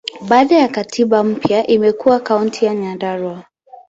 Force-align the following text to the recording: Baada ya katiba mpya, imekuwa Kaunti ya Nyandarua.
Baada 0.27 0.55
ya 0.57 0.67
katiba 0.67 1.23
mpya, 1.23 1.67
imekuwa 1.67 2.19
Kaunti 2.19 2.65
ya 2.65 2.75
Nyandarua. 2.75 3.43